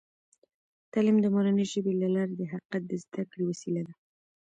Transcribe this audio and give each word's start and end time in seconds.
تعلیم 0.93 1.17
د 1.21 1.25
مورنۍ 1.33 1.65
ژبې 1.71 1.93
له 2.01 2.07
لارې 2.15 2.33
د 2.37 2.41
حقیقت 2.51 2.83
د 2.87 2.91
زده 3.03 3.23
کړې 3.31 3.43
وسیله 3.51 3.81
ده. 3.87 3.93